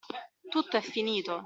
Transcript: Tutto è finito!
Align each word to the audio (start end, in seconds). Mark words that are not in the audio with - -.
Tutto 0.49 0.77
è 0.77 0.81
finito! 0.81 1.37